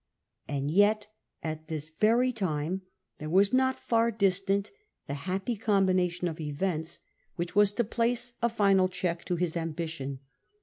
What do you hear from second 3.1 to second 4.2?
there was not far